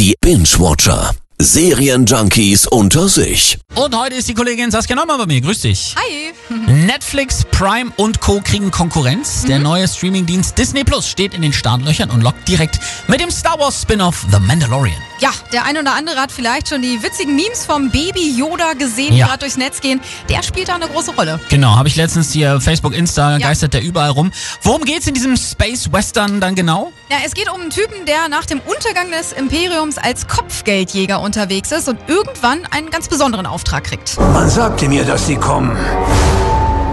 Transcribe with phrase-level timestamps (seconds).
[0.00, 1.14] Die Binge-Watcher.
[1.38, 3.58] Serienjunkies unter sich.
[3.74, 5.42] Und heute ist die Kollegin Saskia Neumann bei mir.
[5.42, 5.94] Grüß dich.
[5.94, 6.29] Hi.
[6.50, 8.40] Netflix, Prime und Co.
[8.42, 9.44] kriegen Konkurrenz.
[9.44, 13.58] Der neue Streamingdienst Disney Plus steht in den Startlöchern und lockt direkt mit dem Star
[13.60, 14.96] Wars Spin-off The Mandalorian.
[15.20, 19.14] Ja, der ein oder andere hat vielleicht schon die witzigen Memes vom Baby Yoda gesehen,
[19.14, 19.26] Ja.
[19.26, 20.00] die gerade durchs Netz gehen.
[20.28, 21.38] Der spielt da eine große Rolle.
[21.50, 23.46] Genau, habe ich letztens hier Facebook, Insta, Ja.
[23.46, 24.32] geistert der überall rum.
[24.62, 26.92] Worum geht's in diesem Space Western dann genau?
[27.10, 31.70] Ja, es geht um einen Typen, der nach dem Untergang des Imperiums als Kopfgeldjäger unterwegs
[31.70, 34.18] ist und irgendwann einen ganz besonderen Auftrag kriegt.
[34.18, 35.76] Man sagte mir, dass Sie kommen.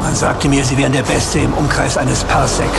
[0.08, 2.70] Man sagte mir, Sie wären der Beste im Umkreis eines Parsec.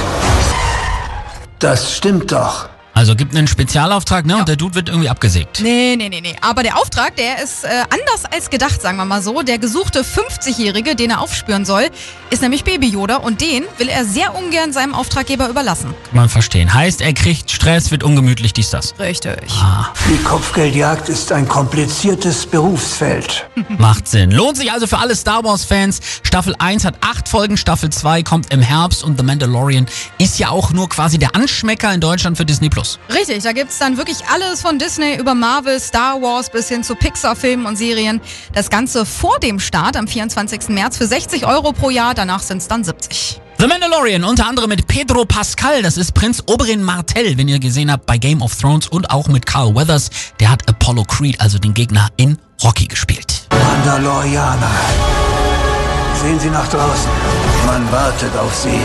[1.58, 2.70] Das stimmt doch.
[2.98, 4.38] Also gibt einen Spezialauftrag, ne?
[4.38, 5.60] Und der Dude wird irgendwie abgesägt.
[5.62, 6.34] Nee, nee, nee, nee.
[6.40, 9.42] Aber der Auftrag, der ist äh, anders als gedacht, sagen wir mal so.
[9.42, 11.90] Der gesuchte 50-Jährige, den er aufspüren soll,
[12.30, 15.94] ist nämlich Baby Yoda und den will er sehr ungern seinem Auftraggeber überlassen.
[16.06, 16.74] Kann man verstehen.
[16.74, 18.94] Heißt, er kriegt Stress, wird ungemütlich, dies, das.
[18.98, 19.46] Richtig.
[20.10, 23.48] Die Kopfgeldjagd ist ein kompliziertes Berufsfeld.
[23.78, 24.32] Macht Sinn.
[24.32, 26.00] Lohnt sich also für alle Star Wars-Fans.
[26.24, 29.86] Staffel 1 hat acht Folgen, Staffel 2 kommt im Herbst und The Mandalorian
[30.18, 32.87] ist ja auch nur quasi der Anschmecker in Deutschland für Disney Plus.
[33.12, 36.94] Richtig, da gibt's dann wirklich alles von Disney über Marvel, Star Wars bis hin zu
[36.94, 38.20] Pixar-Filmen und Serien.
[38.54, 40.68] Das Ganze vor dem Start am 24.
[40.68, 43.40] März für 60 Euro pro Jahr, danach sind's dann 70.
[43.58, 47.90] The Mandalorian, unter anderem mit Pedro Pascal, das ist Prinz Oberyn Martell, wenn ihr gesehen
[47.90, 51.58] habt bei Game of Thrones und auch mit Carl Weathers, der hat Apollo Creed, also
[51.58, 53.48] den Gegner in Rocky gespielt.
[53.50, 54.70] Mandalorianer.
[56.22, 57.10] Sehen Sie nach draußen.
[57.66, 58.80] Man wartet auf Sie.